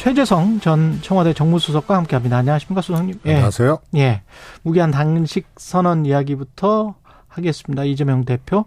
[0.00, 2.38] 최재성 전 청와대 정무수석과 함께합니다.
[2.38, 3.20] 안녕하십니까, 수석님?
[3.26, 3.32] 예.
[3.34, 3.80] 안녕하세요.
[3.96, 4.22] 예,
[4.62, 6.94] 무기한 당식 선언 이야기부터
[7.28, 7.84] 하겠습니다.
[7.84, 8.64] 이재명 대표.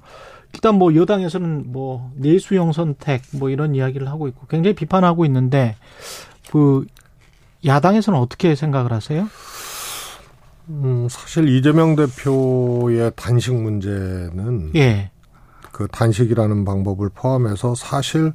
[0.54, 5.76] 일단 뭐 여당에서는 뭐 내수용 선택 뭐 이런 이야기를 하고 있고 굉장히 비판하고 있는데
[6.52, 6.86] 그
[7.66, 9.28] 야당에서는 어떻게 생각을 하세요?
[10.70, 15.10] 음, 사실 이재명 대표의 단식 문제는 예.
[15.72, 18.34] 그 단식이라는 방법을 포함해서 사실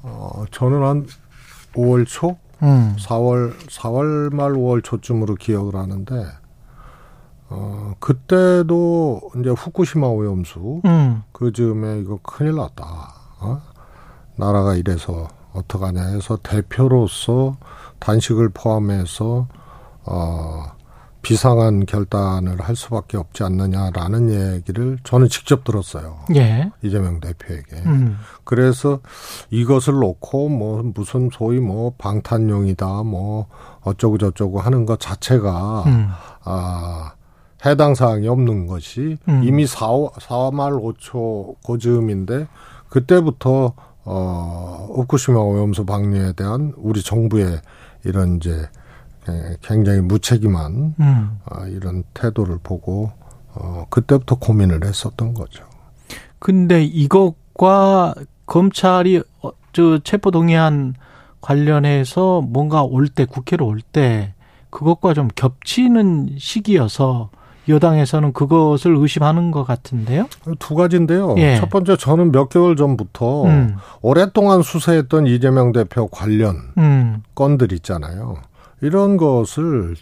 [0.00, 1.06] 어 저는 한
[1.74, 2.96] 5월 초, 음.
[2.98, 6.26] 4월 4월 말 5월 초쯤으로 기억을 하는데
[7.48, 11.22] 어 그때도 이제 후쿠시마 오염수 음.
[11.32, 12.84] 그 즈음에 이거 큰일 났다.
[13.40, 13.60] 어?
[14.36, 17.56] 나라가 이래서 어떡하냐 해서 대표로서
[17.98, 19.48] 단식을 포함해서
[20.04, 20.64] 어
[21.22, 26.20] 비상한 결단을 할 수밖에 없지 않느냐라는 얘기를 저는 직접 들었어요.
[26.34, 26.70] 예.
[26.82, 27.76] 이재명 대표에게.
[27.86, 28.18] 음.
[28.44, 29.00] 그래서
[29.50, 33.46] 이것을 놓고 뭐 무슨 소위 뭐 방탄용이다 뭐
[33.82, 36.08] 어쩌고 저쩌고 하는 것 자체가 음.
[36.44, 37.12] 아
[37.66, 39.42] 해당 사항이 없는 것이 음.
[39.44, 42.46] 이미 4, 4말 5초 고즈음인데
[42.88, 43.74] 그때부터
[44.04, 47.60] 어 오쿠시마 오염수 방류에 대한 우리 정부의
[48.04, 48.79] 이런 이제 예,
[49.62, 51.38] 굉장히 무책임한 음.
[51.50, 53.10] 어, 이런 태도를 보고
[53.54, 55.64] 어, 그때부터 고민을 했었던 거죠.
[56.38, 58.14] 근데 이것과
[58.46, 60.94] 검찰이 어, 저 체포 동의안
[61.40, 64.34] 관련해서 뭔가 올 때 국회로 올 때
[64.70, 67.30] 그것과 좀 겹치는 시기여서
[67.68, 70.26] 여당에서는 그것을 의심하는 것 같은데요.
[70.58, 71.34] 두 가지인데요.
[71.38, 71.56] 예.
[71.56, 73.76] 첫 번째 저는 몇 개월 전부터 음.
[74.00, 77.22] 오랫동안 수사했던 이재명 대표 관련 음.
[77.34, 78.36] 건들 있잖아요.
[78.80, 79.94] 이런 것을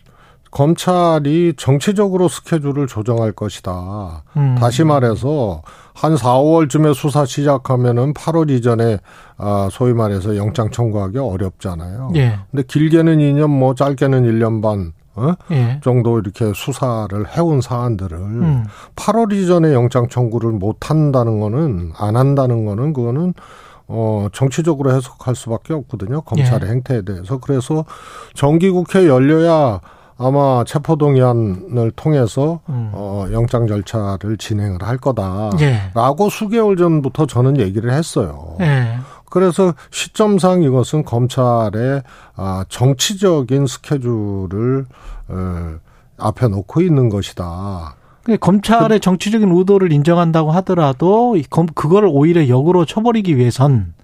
[0.51, 4.23] 검찰이 정치적으로 스케줄을 조정할 것이다.
[4.37, 4.57] 음.
[4.59, 5.63] 다시 말해서
[5.95, 8.99] 한 4, 5월쯤에 수사 시작하면은 8월 이전에
[9.37, 12.13] 아 소위 말해서 영장 청구하기 어렵잖아요.
[12.17, 12.39] 예.
[12.51, 15.35] 근데 길게는 2년 뭐 짧게는 1년 반 어?
[15.51, 15.81] 예.
[15.83, 18.65] 정도 이렇게 수사를 해온 사안들을 음.
[18.97, 23.35] 8월 이전에 영장 청구를 못 한다는 거는 안 한다는 거는 그거는
[23.89, 26.21] 어, 정치적으로 해석할 수밖에 없거든요.
[26.21, 26.73] 검찰의 예.
[26.73, 27.39] 행태에 대해서.
[27.39, 27.85] 그래서
[28.35, 29.81] 정기국회 열려야
[30.19, 32.91] 아마 체포동의안을 통해서 음.
[32.93, 36.31] 어, 영장 절차를 진행을 할 거다라고 예.
[36.31, 38.57] 수개월 전부터 저는 얘기를 했어요.
[38.61, 38.99] 예.
[39.31, 42.03] 그래서 시점상 이것은 검찰의
[42.37, 44.87] 아, 정치적인 스케줄을
[45.29, 45.75] 어,
[46.19, 47.95] 앞에 놓고 있는 것이다.
[48.37, 51.37] 검찰의 정치적인 의도를 인정한다고 하더라도
[51.75, 53.95] 그걸 오히려 역으로 쳐버리기 위해선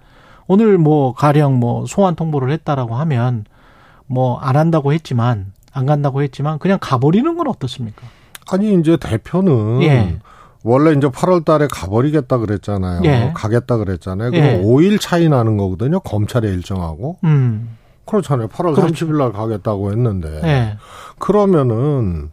[0.47, 3.45] 오늘 뭐 가령 뭐 소환 통보를 했다라고 하면
[4.07, 8.01] 뭐 안 한다고 했지만 안 간다고 했지만 그냥 가버리는 건 어떻습니까?
[8.51, 10.19] 아니 이제 대표는 예.
[10.63, 13.01] 원래 이제 8월 달에 가버리겠다 그랬잖아요.
[13.05, 13.31] 예.
[13.35, 14.31] 가겠다 그랬잖아요.
[14.31, 14.61] 그럼 예.
[14.63, 15.99] 5일 차이 나는 거거든요.
[15.99, 17.17] 검찰의 일정하고.
[17.23, 17.77] 음.
[18.05, 18.47] 그렇잖아요.
[18.47, 18.87] 8월 그렇죠.
[19.07, 20.41] 30일 날 가겠다고 했는데.
[20.43, 20.77] 예.
[21.19, 22.31] 그러면은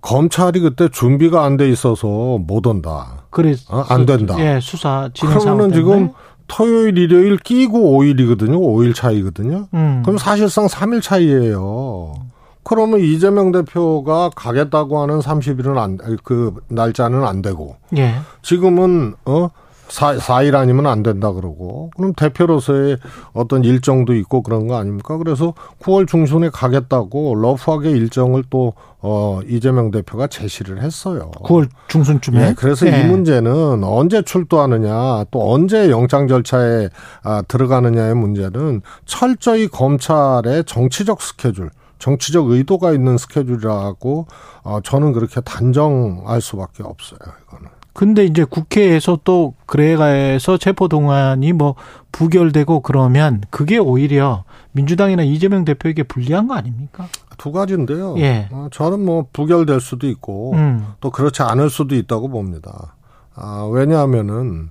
[0.00, 2.06] 검찰이 그때 준비가 안 돼 있어서
[2.38, 3.24] 못 온다.
[3.30, 3.54] 그래.
[3.68, 3.84] 어?
[3.88, 4.36] 안 된다.
[4.38, 6.10] 예, 수사 진행 그러면은 지금
[6.46, 8.58] 토요일, 일요일 끼고 5일이거든요.
[8.58, 9.66] 5일 차이거든요.
[9.74, 10.02] 음.
[10.04, 12.14] 그럼 사실상 3일 차이예요.
[12.62, 17.76] 그러면 이재명 대표가 가겠다고 하는 30일은 안, 그 날짜는 안 되고.
[17.96, 18.14] 예.
[18.42, 19.48] 지금은, 어,
[19.88, 22.98] 4, 4일 아니면 안 된다 그러고 그럼 대표로서의
[23.32, 25.16] 어떤 일정도 있고 그런 거 아닙니까?
[25.16, 31.30] 그래서 9월 중순에 가겠다고 러프하게 일정을 또 어, 이재명 대표가 제시를 했어요.
[31.36, 32.38] 9월 중순쯤에.
[32.38, 33.00] 네, 그래서 네.
[33.00, 36.88] 이 문제는 언제 출두하느냐, 또 언제 영장 절차에
[37.22, 41.70] 아, 들어가느냐의 문제는 철저히 검찰의 정치적 스케줄,
[42.00, 44.26] 정치적 의도가 있는 스케줄이라고
[44.64, 47.18] 어, 저는 그렇게 단정할 수밖에 없어요.
[47.44, 47.77] 이거는.
[47.98, 51.74] 근데 이제 국회에서 또 그래가에서 체포 동안이 뭐
[52.12, 57.08] 부결되고 그러면 그게 오히려 민주당이나 이재명 대표에게 불리한 거 아닙니까?
[57.38, 58.16] 두 가지인데요.
[58.18, 58.48] 예.
[58.52, 60.86] 어, 저는 뭐 부결될 수도 있고 음.
[61.00, 62.94] 또 그렇지 않을 수도 있다고 봅니다.
[63.34, 64.70] 아, 왜냐하면은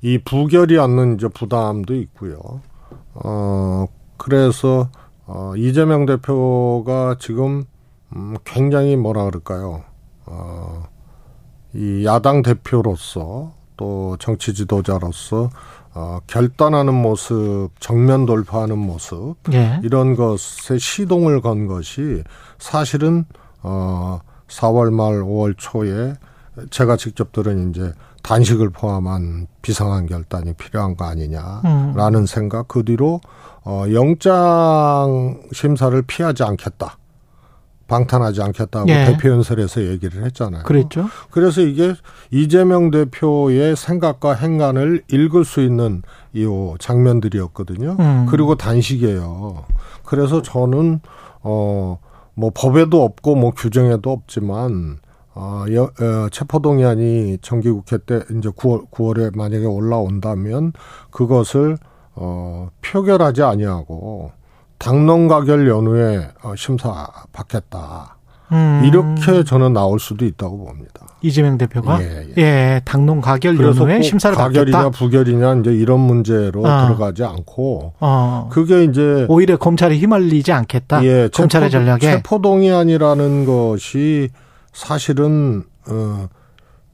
[0.00, 2.38] 이 부결이 않는 이제 부담도 있고요.
[3.14, 3.86] 어,
[4.18, 4.88] 그래서
[5.26, 7.64] 어, 이재명 대표가 지금
[8.14, 9.82] 음, 굉장히 뭐라 그럴까요?
[10.26, 10.84] 어,
[11.78, 15.48] 이 야당 대표로서 또 정치 지도자로서
[15.94, 19.80] 어, 결단하는 모습, 정면 돌파하는 모습 예.
[19.84, 22.24] 이런 것에 시동을 건 것이
[22.58, 23.24] 사실은
[23.62, 26.14] 어 4월 말 5월 초에
[26.70, 27.92] 제가 직접 들은 이제
[28.24, 32.26] 단식을 포함한 비상한 결단이 필요한 거 아니냐라는 음.
[32.26, 33.20] 생각 그 뒤로
[33.64, 36.98] 어 영장 심사를 피하지 않겠다.
[37.88, 39.06] 방탄하지 않겠다고 예.
[39.06, 40.62] 대표 연설에서 얘기를 했잖아요.
[40.62, 41.06] 그랬죠.
[41.30, 41.94] 그래서 이게
[42.30, 46.02] 이재명 대표의 생각과 행간을 읽을 수 있는
[46.32, 46.46] 이
[46.78, 47.96] 장면들이었거든요.
[47.98, 48.26] 음.
[48.28, 49.64] 그리고 단식이에요.
[50.04, 51.00] 그래서 저는
[51.42, 51.98] 어
[52.38, 55.00] 뭐 법에도 없고 뭐 규정에도 없지만
[55.34, 60.72] 어, 여, 어, 체포동의안이 정기국회 때 이제 9월 9월에 만약에 올라온다면
[61.10, 61.78] 그것을
[62.14, 64.30] 어, 표결하지 아니하고
[64.78, 68.16] 당론 가결 연후에 어, 심사 받겠다.
[68.52, 68.82] 음.
[68.84, 71.06] 이렇게 저는 나올 수도 있다고 봅니다.
[71.20, 72.40] 이재명 대표가 예, 예.
[72.40, 74.98] 예 당론 가결 연후에 심사를 가결이냐 받겠다.
[74.98, 76.86] 부결이냐 이제 이런 문제로 어.
[76.86, 78.48] 들어가지 않고 어.
[78.50, 81.04] 그게 이제 오히려 검찰이 휘말리지 않겠다.
[81.04, 84.30] 예, 검찰의 체포, 전략에 체포동의안이라는 것이
[84.72, 86.28] 사실은 어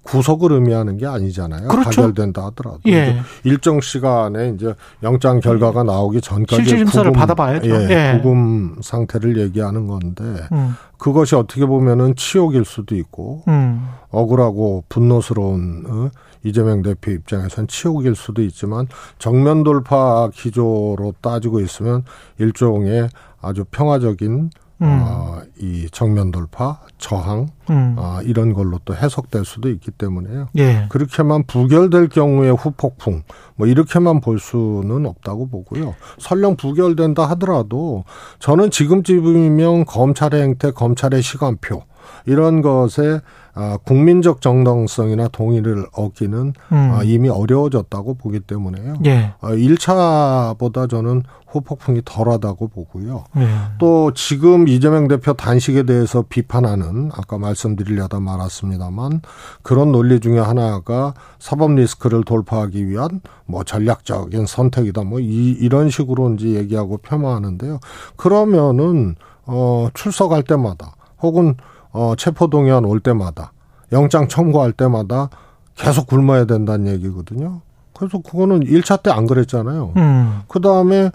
[0.04, 1.68] 구속을 의미하는 게 아니잖아요.
[1.68, 1.90] 그렇죠.
[1.90, 3.20] 가결된다 하더라도 예.
[3.42, 7.68] 일정 시간에 이제 영장 결과가 나오기 전까지 실질 심사를 받아봐야죠.
[7.68, 8.18] 예, 예.
[8.18, 10.22] 구금 상태를 얘기하는 건데
[10.52, 10.74] 음.
[10.98, 13.88] 그것이 어떻게 보면은 치욕일 수도 있고 음.
[14.10, 16.10] 억울하고 분노스러운 어?
[16.44, 18.86] 이재명 대표 입장에선 치욕일 수도 있지만
[19.18, 22.04] 정면 돌파 기조로 따지고 있으면
[22.38, 23.08] 일종의
[23.40, 24.50] 아주 평화적인
[24.84, 25.02] 음.
[25.02, 27.94] 어, 이 정면 돌파, 저항, 음.
[27.98, 30.48] 어, 이런 걸로 또 해석될 수도 있기 때문에요.
[30.56, 30.86] 예.
[30.90, 33.22] 그렇게만 부결될 경우에 후폭풍,
[33.56, 35.94] 뭐 이렇게만 볼 수는 없다고 보고요.
[36.18, 38.04] 설령 부결된다 하더라도
[38.38, 41.82] 저는 지금쯤이면 검찰의 행태, 검찰의 시간표,
[42.26, 43.20] 이런 것에
[43.54, 46.38] 아, 국민적 정당성이나 동의를 얻기는
[46.72, 46.76] 음.
[46.92, 48.94] 아, 이미 어려워졌다고 보기 때문에요.
[49.06, 49.34] 예.
[49.40, 53.24] 아, 1차보다 저는 후폭풍이 덜하다고 보고요.
[53.36, 53.46] 예.
[53.78, 59.20] 또 지금 이재명 대표 단식에 대해서 비판하는 아까 말씀드리려다 말았습니다만
[59.62, 66.34] 그런 논리 중에 하나가 사법 리스크를 돌파하기 위한 뭐 전략적인 선택이다 뭐 이, 이런 식으로
[66.34, 67.78] 이제 얘기하고 폄하하는데요.
[68.16, 69.14] 그러면은
[69.46, 71.54] 어 출석할 때마다 혹은
[71.94, 73.52] 어, 체포동의안 올 때마다
[73.92, 75.30] 영장 청구할 때마다
[75.76, 77.60] 계속 굶어야 된다는 얘기거든요.
[77.94, 79.92] 그래서 그거는 1차 때 안 그랬잖아요.
[79.96, 80.40] 음.
[80.48, 81.10] 그 다음에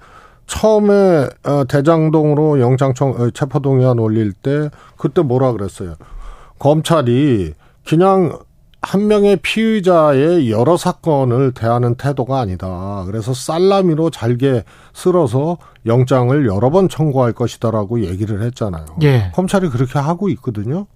[0.48, 5.96] 처음에 어, 대장동으로 영장 청 어, 체포동의안 올릴 때 그때 뭐라 그랬어요?
[6.58, 7.54] 검찰이
[7.88, 8.40] 그냥
[8.82, 13.04] 한 명의 피의자의 여러 사건을 대하는 태도가 아니다.
[13.06, 18.86] 그래서 살라미로 잘게 쓸어서 영장을 여러 번 청구할 것이다라고 얘기를 했잖아요.
[19.02, 19.32] 예.
[19.36, 20.88] 검찰이 그렇게 하고 있거든요.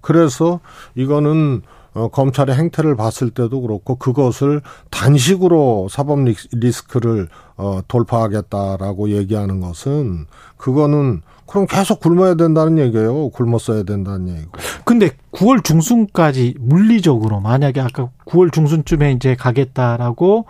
[0.00, 0.60] 그래서
[0.94, 1.62] 이거는
[1.94, 6.20] 어, 검찰의 행태를 봤을 때도 그렇고 그것을 단식으로 사법
[6.52, 10.26] 리스크를 어, 돌파하겠다라고 얘기하는 것은
[10.56, 11.20] 그거는
[11.52, 13.28] 그럼 계속 굶어야 된다는 얘기예요.
[13.30, 14.52] 굶었어야 된다는 얘기고.
[14.84, 20.46] 근데 9월 중순까지 물리적으로 만약에 아까 9월 중순쯤에 이제 가겠다라고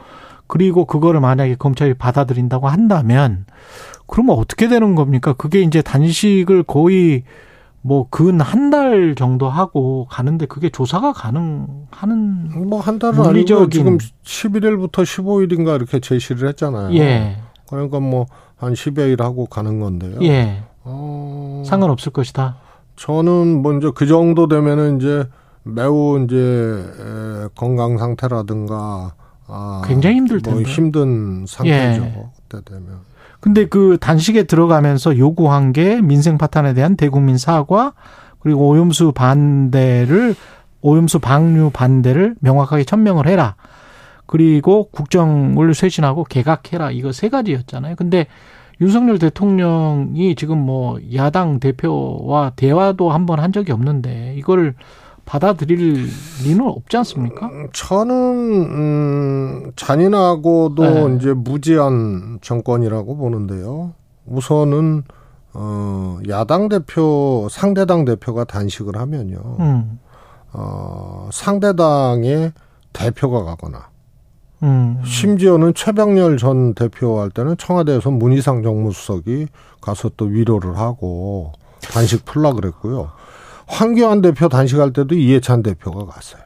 [0.46, 3.46] 그리고 그거를 만약에 검찰이 받아들인다고 한다면
[4.06, 5.32] 그러면 어떻게 되는 겁니까?
[5.32, 7.24] 그게 이제 단식을 거의
[7.80, 13.98] 뭐 근 한 달 정도 하고 가는데 그게 조사가 가능하는 뭐 한 달은 물리적인 지금
[14.24, 16.94] 11일부터 15일인가 이렇게 제시를 했잖아요.
[16.96, 17.38] 예.
[17.68, 18.26] 그러니까 뭐
[18.56, 20.18] 한 10여일 하고 가는 건데요.
[20.22, 20.62] 예.
[20.84, 21.62] 어...
[21.66, 22.56] 상관없을 것이다.
[22.96, 25.28] 저는 먼저 그 정도 되면은 이제
[25.62, 29.14] 매우 이제 건강 상태라든가
[29.46, 30.60] 아, 굉장히 힘들 뭐 텐데.
[30.60, 32.02] 뭐 힘든 상태죠.
[32.02, 32.26] 예.
[32.48, 33.00] 그때 되면.
[33.40, 37.92] 근데 그 단식에 들어가면서 요구한 게 민생 파탄에 대한 대국민 사과
[38.38, 40.34] 그리고 오염수 반대를
[40.80, 43.56] 오염수 방류 반대를 명확하게 천명을 해라.
[44.26, 46.90] 그리고 국정을 쇄신하고 개각해라.
[46.90, 47.96] 이거 세 가지였잖아요.
[47.96, 48.26] 근데
[48.82, 54.74] 윤석열 대통령이 지금 뭐 야당 대표와 대화도 한 번 한 적이 없는데 이거를
[55.24, 56.08] 받아들일
[56.44, 57.48] 리는 없지 않습니까?
[57.72, 61.16] 저는 음, 잔인하고도 네.
[61.16, 63.94] 이제 무지한 정권이라고 보는데요.
[64.26, 65.04] 우선은
[65.54, 69.56] 어 야당 대표 상대당 대표가 단식을 하면요.
[69.60, 70.00] 음.
[70.52, 72.52] 어 상대당의
[72.92, 73.91] 대표가 가거나
[74.62, 75.00] 음.
[75.04, 79.46] 심지어는 최병렬 전 대표 할 때는 청와대에서 문희상 정무수석이
[79.80, 81.52] 가서 또 위로를 하고
[81.90, 83.10] 단식 풀라 그랬고요.
[83.66, 86.42] 황교안 대표 단식할 때도 이해찬 대표가 갔어요.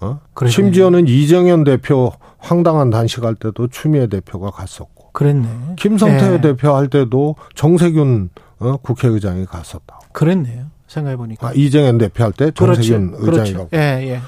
[0.00, 0.20] 어?
[0.48, 5.10] 심지어는 이정현 대표 황당한 단식할 때도 추미애 대표가 갔었고.
[5.12, 5.48] 그랬네.
[5.76, 6.40] 김성태 네.
[6.40, 8.76] 대표 할 때도 정세균 어?
[8.78, 10.00] 국회의장이 갔었다.
[10.12, 10.66] 그랬네요.
[10.88, 11.48] 생각해 보니까.
[11.48, 13.40] 아, 이정현 대표 할 때 정세균 그렇죠.
[13.42, 13.68] 의장이 가고.
[13.74, 14.20] 예, 예.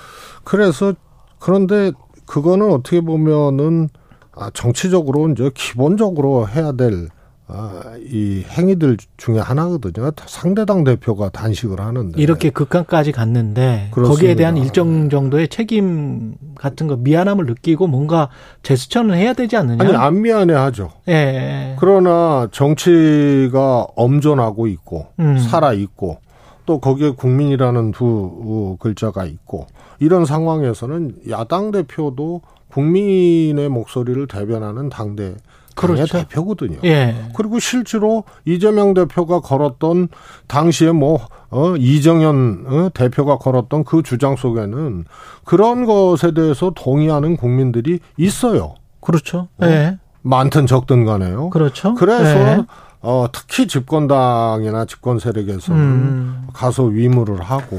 [0.45, 0.95] 그래서
[1.41, 1.91] 그런데
[2.27, 3.89] 그거는 어떻게 보면은
[4.37, 7.09] 아, 정치적으로 이제 기본적으로 해야 될
[7.47, 10.11] 아, 이 행위들 중에 하나거든요.
[10.27, 14.15] 상대당 대표가 단식을 하는데 이렇게 극한까지 갔는데 그렇습니다.
[14.15, 18.31] 거기에 대한 일정 정도의 책임 같은 거 미안함을 느끼고 뭔가
[18.63, 19.85] 제스처는 해야 되지 않느냐?
[19.85, 20.91] 아니 안 미안해하죠.
[21.09, 21.77] 예.
[21.79, 25.37] 그러나 정치가 엄존하고 있고 음.
[25.37, 26.19] 살아 있고
[26.67, 29.67] 또 거기에 국민이라는 두 글자가 있고
[29.99, 35.35] 이런 상황에서는 야당 대표도 국민의 목소리를 대변하는 당대
[35.75, 36.19] 그렇죠.
[36.19, 36.79] 대표거든요.
[36.85, 37.15] 예.
[37.35, 40.09] 그리고 실제로 이재명 대표가 걸었던
[40.47, 41.19] 당시에 뭐
[41.51, 45.05] 어, 이정현 어, 대표가 걸었던 그 주장 속에는
[45.45, 48.75] 그런 것에 대해서 동의하는 국민들이 있어요.
[49.01, 49.49] 그렇죠.
[49.61, 49.67] 어?
[49.67, 49.99] 예.
[50.23, 51.51] 많든 적든 간에요.
[51.51, 51.95] 그렇죠.
[51.95, 52.65] 그래서 예.
[53.05, 56.49] 어, 특히 집권당이나 집권 세력에서는 음.
[56.55, 57.77] 가서 위무를 하고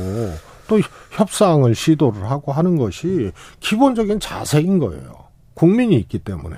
[0.67, 0.79] 또
[1.11, 5.25] 협상을 시도를 하고 하는 것이 기본적인 자세인 거예요.
[5.55, 6.55] 국민이 있기 때문에.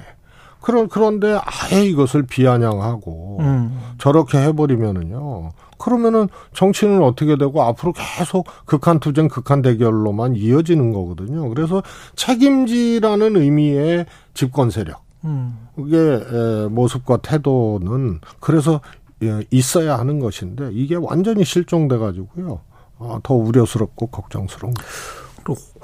[0.60, 3.80] 그런 그런데 아예 이것을 비아냥하고 음.
[4.00, 5.52] 저렇게 해버리면은요.
[5.78, 11.48] 그러면은 정치는 어떻게 되고 앞으로 계속 극한 투쟁, 극한 대결로만 이어지는 거거든요.
[11.48, 11.84] 그래서
[12.18, 15.07] 책임지라는 의미의 집권 세력.
[15.26, 15.58] 음.
[15.76, 18.82] 그게 모습과 태도는 그래서
[19.24, 22.60] 예, 있어야 하는 것인데 이게 완전히 실종돼 가지고요.
[23.00, 24.74] 아, 더 우려스럽고 걱정스러운.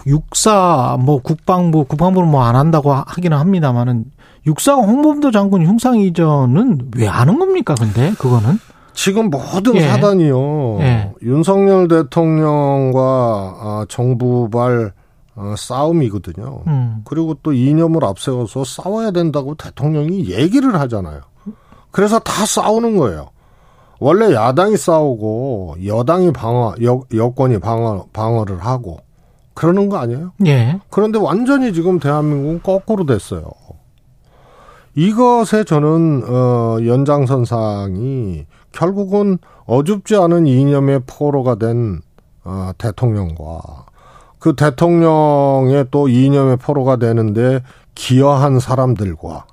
[0.07, 4.05] 육사 뭐 국방부 국방부는 뭐 안 한다고 하기는 합니다만은
[4.45, 7.73] 육사가 홍범도 장군 흉상 이전은 왜 하는 겁니까?
[7.79, 8.59] 근데 그거는
[8.93, 9.81] 지금 모든 예.
[9.87, 10.79] 사단이요.
[10.81, 11.13] 예.
[11.23, 14.91] 윤석열 대통령과 아, 정부발
[15.35, 16.63] 어, 싸움이거든요.
[16.67, 17.01] 음.
[17.05, 21.21] 그리고 또 이념을 앞세워서 싸워야 된다고 대통령이 얘기를 하잖아요.
[21.91, 23.29] 그래서 다 싸우는 거예요.
[23.99, 28.97] 원래 야당이 싸우고 여당이 방어, 여, 여권이 방어, 방어를 하고
[29.53, 30.33] 그러는 거 아니에요?
[30.45, 30.79] 예.
[30.89, 33.49] 그런데 완전히 지금 대한민국은 거꾸로 됐어요.
[34.95, 42.01] 이것에 저는 어 연장선상이 결국은 어줍지 않은 이념의 포로가 된
[42.43, 43.85] 어, 대통령과
[44.43, 47.63] 그 대통령의 또 이념의 포로가 되는데
[47.95, 49.45] 기여한 사람들과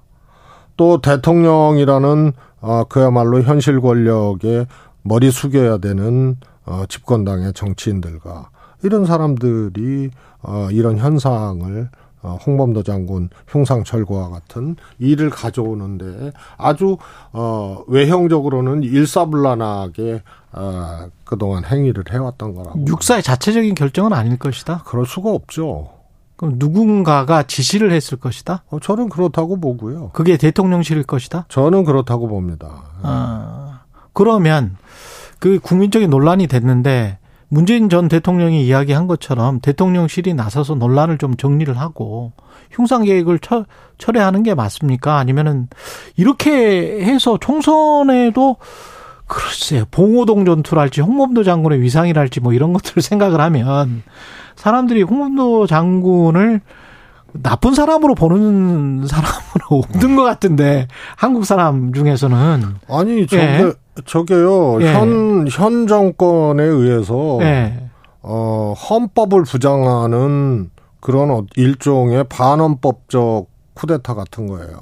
[0.77, 4.67] 또 대통령이라는 어, 그야말로 현실 권력에
[5.03, 8.51] 머리 숙여야 되는 어, 집권당의 정치인들과
[8.83, 10.11] 이런 사람들이
[10.43, 11.89] 어, 이런 현상을
[12.23, 16.99] 어, 홍범도 장군 흉상 철거와 같은 일을 가져오는데 아주
[17.33, 20.23] 어 외형적으로는 일사불란하게
[20.53, 22.85] 어 그동안 행위를 해왔던 거라고.
[22.87, 24.83] 육사의 자체적인 결정은 아닐 것이다.
[24.85, 25.91] 그럴 수가 없죠.
[26.37, 28.63] 그럼 누군가가 지시를 했을 것이다?
[28.71, 30.11] 어, 저는 그렇다고 보고요.
[30.15, 31.45] 그게 대통령실일 것이다?
[31.49, 32.83] 저는 그렇다고 봅니다.
[33.03, 33.81] 아,
[34.15, 34.77] 그러면
[35.39, 37.19] 그 국민적인 논란이 됐는데
[37.51, 42.33] 문재인 전 대통령이 이야기한 것처럼 대통령실이 나서서 논란을 좀 정리를 하고
[42.71, 43.65] 흉상 계획을 처,
[43.99, 45.19] 철회하는 게 맞습니까?
[45.19, 45.69] 아니면은
[46.17, 48.57] 이렇게 해서 총선에도
[49.27, 54.03] 글쎄요 봉오동 전투랄지 홍범도 장군의 위상이랄지 뭐 이런 것들을 생각을 하면
[54.55, 56.61] 사람들이 홍범도 장군을
[57.33, 59.37] 나쁜 사람으로 보는 사람은
[59.69, 63.73] 없는 것 같은데 한국 사람 중에서는 아니 저게 예.
[64.05, 64.93] 저게요 예.
[64.95, 67.89] 현 현 정권에 의해서 예.
[68.23, 74.79] 어 헌법을 부정하는 그런 어, 일종의 반헌법적 쿠데타 같은 거예요.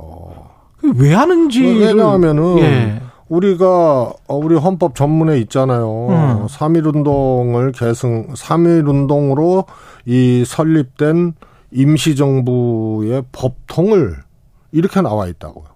[0.97, 3.03] 왜 하는지 왜냐하면은 예.
[3.29, 6.09] 우리가 어, 우리 헌법 전문에 있잖아요.
[6.09, 6.47] 음.
[6.47, 9.65] 3.1 운동을 계승 3.1 운동으로
[10.07, 11.35] 이 설립된
[11.71, 14.17] 임시 정부의 법통을
[14.73, 15.67] 이렇게 나와 있다고요.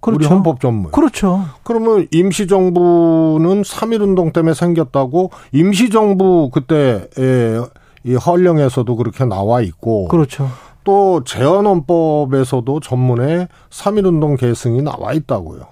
[0.00, 0.18] 그렇죠.
[0.18, 0.92] 우리 헌법 전문.
[0.92, 1.44] 그렇죠.
[1.64, 7.66] 그러면 임시정부는 3.1운동 때문에 생겼다고 임시정부 그때의
[8.04, 10.08] 이 헌령에서도 그렇게 나와 있고.
[10.08, 10.48] 그렇죠.
[10.84, 15.62] 또 재헌헌법에서도 전문에 3.1운동 계승이 나와 있다고요.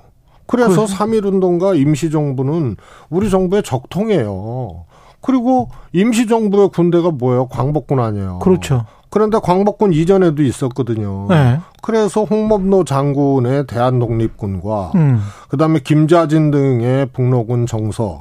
[0.47, 0.95] 그래서 그렇죠.
[0.95, 2.76] 3.1운동과 임시정부는
[3.11, 4.85] 우리 정부의 적통이에요.
[5.21, 7.47] 그리고 임시정부의 군대가 뭐예요?
[7.47, 8.40] 광복군 아니에요.
[8.40, 8.85] 그렇죠.
[9.16, 11.26] 그런데 광복군 이전에도 있었거든요.
[11.30, 11.58] 네.
[11.80, 15.20] 그래서 홍범도 장군의 대한독립군과 음.
[15.49, 18.20] 그다음에 김자진 등의 북로군 정서,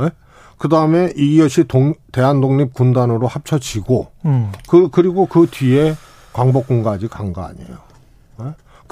[0.00, 0.08] 네?
[0.56, 4.52] 그다음에 이것이 동, 대한독립군단으로 합쳐지고 음.
[4.70, 5.94] 그 그리고 그 뒤에
[6.32, 7.76] 광복군까지 간 거 아니에요.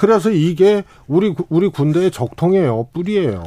[0.02, 0.06] 네?
[0.06, 3.44] 그래서 이게 우리 우리 군대의 적통이에요, 뿌리예요.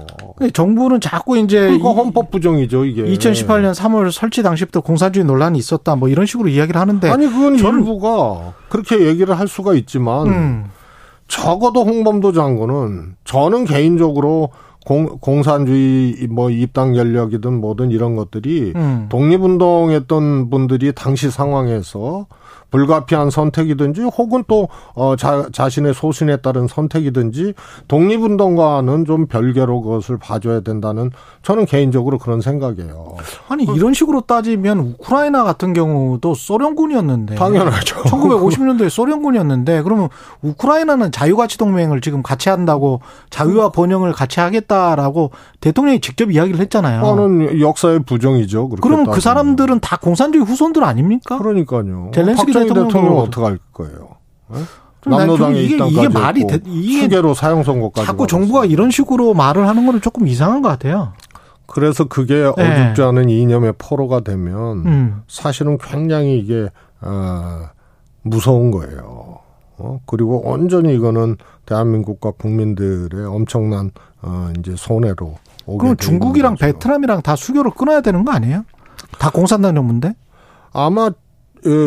[0.54, 3.04] 정부는 자꾸 이제 그거 헌법 부정이죠, 이게.
[3.04, 7.56] 2018년 3월 설치 당시부터 공산주의 논란이 있었다, 뭐 이런 식으로 이야기를 하는데 아니 그건.
[7.56, 10.66] 일부가 그렇게 얘기를 할 수가 있지만 음.
[11.28, 14.50] 적어도 홍범도 장군은 저는 개인적으로
[14.86, 19.08] 공, 공산주의 뭐 입당 연력이든 뭐든 이런 것들이 음.
[19.10, 22.28] 독립운동했던 분들이 당시 상황에서
[22.76, 27.54] 불가피한 선택이든지 혹은 또 어, 자, 자신의 소신에 따른 선택이든지
[27.88, 33.16] 독립운동과는 좀 별개로 그것을 봐줘야 된다는 저는 개인적으로 그런 생각이에요.
[33.48, 38.04] 아니 이런 식으로 따지면 우크라이나 같은 경우도 소련군이었는데 당연하죠.
[38.04, 40.10] 1950년도에 소련군이었는데 그러면
[40.42, 47.02] 우크라이나는 자유가치 동맹을 지금 같이 한다고 자유와 번영을 같이 하겠다라고 대통령이 직접 이야기를 했잖아요.
[47.02, 48.70] 그거는 역사의 부정이죠.
[48.82, 51.38] 그러면 그 사람들은 다 공산주의 후손들 아닙니까?
[51.38, 52.12] 그러니까요.
[52.14, 54.10] 젤렌스키 대통령, 대통령 어떻게 할 거예요?
[54.50, 54.60] 네?
[55.08, 58.66] 남로당에 이게, 이게 말이 되, 이게 수개로 사형 선고까지 자꾸 정부가.
[58.66, 61.14] 이런 식으로 말을 하는 거는 조금 이상한 것 같아요.
[61.68, 62.84] 그래서 그게 네.
[62.84, 65.22] 어줍지 않은 이념의 포로가 되면 음.
[65.28, 66.70] 사실은 굉장히 이게
[67.02, 67.70] 어,
[68.22, 69.40] 무서운 거예요.
[69.78, 70.00] 어?
[70.06, 73.92] 그리고 온전히 이거는 대한민국과 국민들의 엄청난
[74.22, 76.66] 어, 이제 손해로 오게 그럼 중국이랑 거죠.
[76.66, 78.64] 베트남이랑 다 수교를 끊어야 되는 거 아니에요?
[79.20, 80.14] 다 공산당 연문데?
[80.72, 81.12] 아마 예,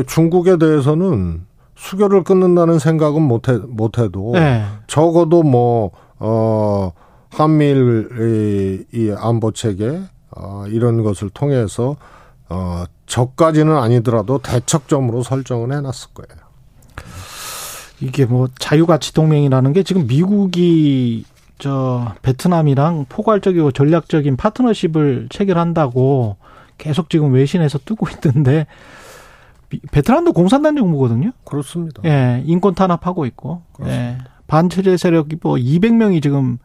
[0.06, 4.64] 중국에 대해서는 수교를 끊는다는 생각은 못해 못해도 네.
[4.86, 6.92] 적어도 뭐 어
[7.30, 11.96] 한미일 이 안보 체계 어 이런 것을 통해서
[12.48, 16.48] 어 적까지는 아니더라도 대척점으로 설정을 해놨을 거예요.
[18.00, 21.24] 이게 뭐 자유가치 동맹이라는 게 지금 미국이
[21.58, 26.36] 저 베트남이랑 포괄적이고 전략적인 파트너십을 체결한다고
[26.78, 28.66] 계속 지금 외신에서 뜨고 있던데
[29.90, 31.32] 베트남도 공산당 정부거든요.
[31.44, 32.02] 그렇습니다.
[32.04, 36.58] 예, 인권 탄압하고 있고, 예, 반체제 세력이 뭐 200명이 지금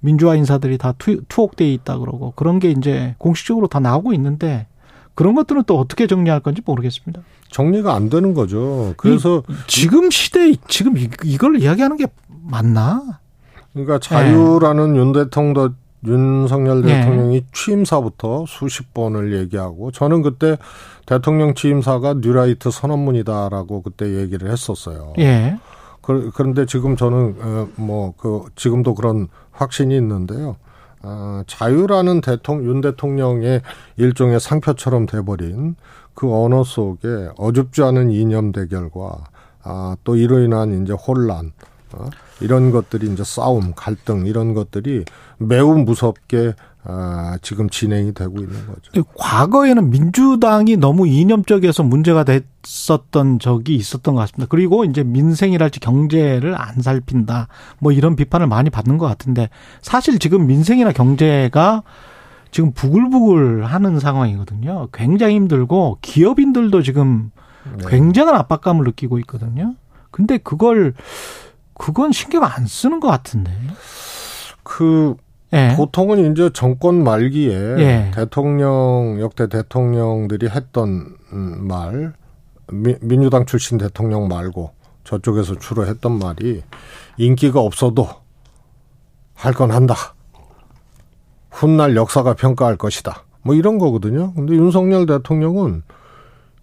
[0.00, 4.66] 민주화 인사들이 다 투, 투옥돼 있다 그러고 그런 게 이제 공식적으로 다 나오고 있는데
[5.14, 7.22] 그런 것들은 또 어떻게 정리할 건지 모르겠습니다.
[7.48, 8.94] 정리가 안 되는 거죠.
[8.96, 10.94] 그래서 지금 시대 지금
[11.24, 12.06] 이걸 이야기하는 게
[12.42, 13.20] 맞나?
[13.72, 14.98] 그러니까 자유라는 네.
[14.98, 17.00] 윤 대통령 윤석열 네.
[17.00, 17.46] 대통령이 네.
[17.52, 20.56] 취임사부터 수십 번을 얘기하고 저는 그때
[21.06, 25.12] 대통령 취임사가 뉴라이트 선언문이다라고 그때 얘기를 했었어요.
[25.18, 25.58] 예.
[26.00, 30.56] 그 런데 지금 저는 어, 뭐그 지금도 그런 확신이 있는데요.
[31.02, 33.62] 어, 자유라는 대통령 윤 대통령의
[33.96, 35.76] 일종의 상표처럼 돼버린
[36.14, 39.24] 그 언어 속에 어줍지 않은 이념 대결과
[39.64, 41.52] 아, 또 이로 인한 이제 혼란
[41.92, 42.08] 어?
[42.42, 45.04] 이런 것들이 이제 싸움, 갈등 이런 것들이
[45.38, 49.04] 매우 무섭게 아, 지금 진행이 되고 있는 거죠.
[49.14, 54.46] 과거에는 민주당이 너무 이념적이어서 문제가 됐었던 적이 있었던 것 같습니다.
[54.48, 57.46] 그리고 이제 민생이랄지 경제를 안 살핀다.
[57.78, 59.48] 뭐 이런 비판을 많이 받는 것 같은데
[59.80, 61.84] 사실 지금 민생이나 경제가
[62.50, 64.88] 지금 부글부글 하는 상황이거든요.
[64.92, 67.30] 굉장히 힘들고 기업인들도 지금
[67.78, 67.84] 네.
[67.88, 69.76] 굉장한 압박감을 느끼고 있거든요.
[70.10, 70.94] 근데 그걸
[71.82, 73.50] 그건 신경 안 쓰는 것 같은데.
[74.62, 75.16] 그
[75.52, 75.74] 예.
[75.76, 78.10] 보통은 이제 정권 말기에 예.
[78.14, 82.12] 대통령 역대 대통령들이 했던 음, 말
[82.70, 84.70] 미, 민주당 출신 대통령 말고
[85.02, 86.62] 저쪽에서 주로 했던 말이
[87.18, 88.08] 인기가 없어도
[89.34, 89.96] 할 건 한다.
[91.50, 93.24] 훗날 역사가 평가할 것이다.
[93.42, 94.32] 뭐 이런 거거든요.
[94.34, 95.82] 근데 윤석열 대통령은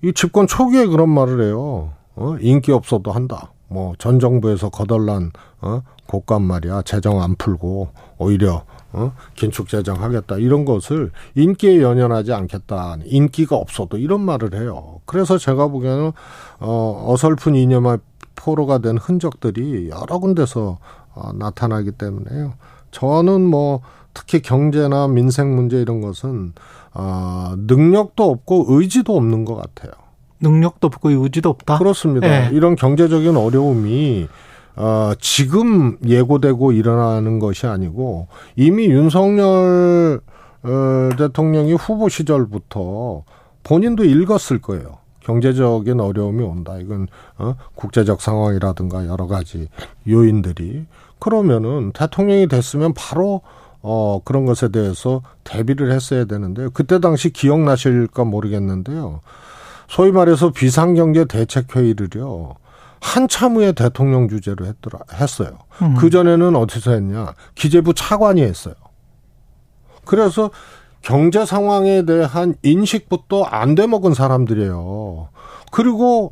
[0.01, 1.91] 이 집권 초기에 그런 말을 해요.
[2.15, 2.37] 어?
[2.39, 3.51] 인기 없어도 한다.
[3.69, 5.81] 뭐 전 정부에서 거덜난 어?
[6.07, 9.13] 곡감 말이야 재정 안 풀고 오히려 어?
[9.35, 14.99] 긴축 재정 하겠다 이런 것을 인기에 연연하지 않겠다 인기가 없어도 이런 말을 해요.
[15.05, 16.11] 그래서 제가 보기에는
[16.59, 17.99] 어 어설픈 이념의
[18.35, 20.79] 포로가 된 흔적들이 여러 군데서
[21.13, 22.53] 어, 나타나기 때문에요.
[22.91, 23.81] 저는 뭐
[24.13, 26.53] 특히 경제나 민생 문제 이런 것은
[26.93, 29.91] 어, 능력도 없고 의지도 없는 것 같아요.
[30.41, 31.77] 능력도 없고 의지도 없다.
[31.77, 32.27] 그렇습니다.
[32.27, 32.49] 네.
[32.53, 34.27] 이런 경제적인 어려움이
[34.75, 40.21] 어, 지금 예고되고 일어나는 것이 아니고 이미 윤석열
[40.63, 43.23] 어, 대통령이 후보 시절부터
[43.63, 44.99] 본인도 읽었을 거예요.
[45.21, 46.77] 경제적인 어려움이 온다.
[46.79, 49.67] 이건 어, 국제적 상황이라든가 여러 가지
[50.07, 50.85] 요인들이
[51.19, 53.41] 그러면은 대통령이 됐으면 바로
[53.81, 56.69] 어, 그런 것에 대해서 대비를 했어야 되는데요.
[56.71, 59.21] 그때 당시 기억나실까 모르겠는데요.
[59.89, 62.55] 소위 말해서 비상경제 대책회의를요.
[63.01, 65.57] 한참 후에 대통령 주재로 했더라, 했어요.
[65.81, 65.95] 음.
[65.95, 67.33] 그 전에는 어디서 했냐.
[67.55, 68.75] 기재부 차관이 했어요.
[70.05, 70.51] 그래서
[71.01, 75.29] 경제 상황에 대한 인식부터 안 돼 먹은 사람들이에요.
[75.71, 76.31] 그리고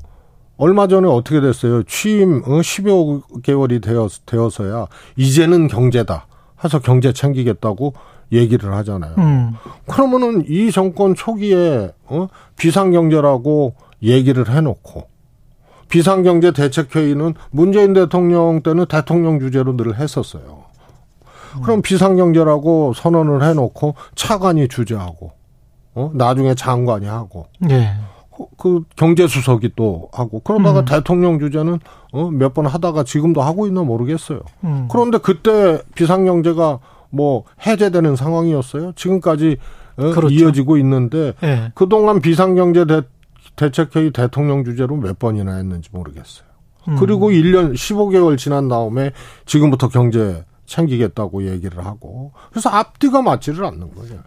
[0.58, 1.84] 얼마 전에 어떻게 됐어요?
[1.84, 6.28] 취임 12개월이 되어, 되어서야 이제는 경제다.
[6.64, 7.94] 해서 경제 챙기겠다고
[8.32, 9.16] 얘기를 하잖아요.
[9.18, 9.54] 음.
[9.88, 12.28] 그러면은 이 정권 초기에 어?
[12.58, 15.08] 비상경제라고 얘기를 해놓고
[15.90, 20.66] 비상경제 대책회의는 문재인 대통령 때는 대통령 주제로 늘 했었어요.
[21.64, 25.32] 그럼 비상경제라고 선언을 해놓고 차관이 주재하고
[25.96, 26.12] 어?
[26.14, 27.48] 나중에 장관이 하고.
[27.60, 27.94] 네.
[28.58, 30.86] 그 경제수석이 또 하고 그러다가 음.
[30.86, 31.80] 대통령 주제는
[32.12, 34.42] 어, 몇 번 하다가 지금도 하고 있나 모르겠어요.
[34.64, 34.88] 음.
[34.92, 36.78] 그런데 그때 비상경제가
[37.10, 38.94] 뭐 해제되는 상황이었어요.
[38.96, 39.58] 지금까지
[39.98, 40.34] 어, 그렇죠.
[40.34, 41.72] 이어지고 있는데 네.
[41.74, 43.02] 그동안 비상경제 대,
[43.56, 46.48] 대책회의 대통령 주제로 몇 번이나 했는지 모르겠어요.
[46.88, 46.96] 음.
[47.00, 49.12] 그리고 1년 15개월 지난 다음에
[49.46, 54.20] 지금부터 경제 챙기겠다고 얘기를 하고 그래서 앞뒤가 맞지를 않는 거예요.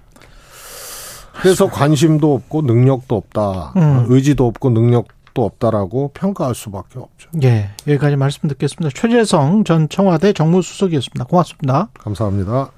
[1.40, 3.72] 그래서 관심도 없고 능력도 없다.
[3.76, 4.06] 음.
[4.08, 7.30] 의지도 없고 능력도 없다라고 평가할 수밖에 없죠.
[7.42, 7.70] 예.
[7.86, 8.90] 여기까지 말씀 듣겠습니다.
[8.94, 11.24] 최재성 전 청와대 정무수석이었습니다.
[11.24, 11.88] 고맙습니다.
[11.98, 12.68] 감사합니다.